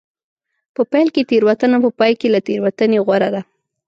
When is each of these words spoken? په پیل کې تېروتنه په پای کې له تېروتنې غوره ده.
په 0.75 0.81
پیل 0.91 1.07
کې 1.15 1.27
تېروتنه 1.29 1.77
په 1.83 1.89
پای 1.99 2.13
کې 2.19 2.27
له 2.33 2.39
تېروتنې 2.47 2.99
غوره 3.05 3.29
ده. 3.35 3.41